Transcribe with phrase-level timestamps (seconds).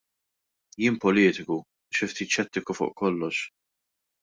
[0.83, 3.45] Jiena politiku u jien ftit xettiku fuq kollox.